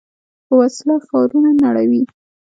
[0.59, 2.01] وسله ښارونه نړوي